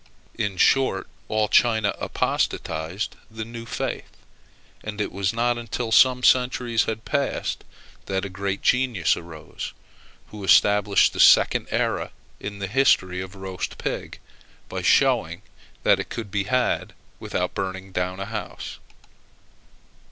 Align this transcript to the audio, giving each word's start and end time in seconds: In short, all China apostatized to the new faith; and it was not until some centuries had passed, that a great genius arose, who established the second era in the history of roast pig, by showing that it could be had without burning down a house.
In 0.33 0.57
short, 0.57 1.07
all 1.27 1.47
China 1.47 1.93
apostatized 1.99 3.11
to 3.11 3.17
the 3.29 3.45
new 3.45 3.67
faith; 3.67 4.09
and 4.83 4.99
it 4.99 5.11
was 5.11 5.31
not 5.31 5.59
until 5.59 5.91
some 5.91 6.23
centuries 6.23 6.85
had 6.85 7.05
passed, 7.05 7.63
that 8.07 8.25
a 8.25 8.27
great 8.27 8.63
genius 8.63 9.15
arose, 9.15 9.73
who 10.29 10.43
established 10.43 11.13
the 11.13 11.19
second 11.19 11.67
era 11.69 12.09
in 12.39 12.57
the 12.57 12.65
history 12.65 13.21
of 13.21 13.35
roast 13.35 13.77
pig, 13.77 14.17
by 14.69 14.81
showing 14.81 15.43
that 15.83 15.99
it 15.99 16.09
could 16.09 16.31
be 16.31 16.45
had 16.45 16.93
without 17.19 17.53
burning 17.53 17.91
down 17.91 18.19
a 18.19 18.25
house. 18.25 18.79